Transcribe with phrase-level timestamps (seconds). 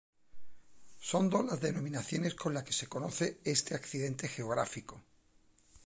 [0.99, 4.99] Son dos las denominaciones con las que se conoce a este accidente geográfico.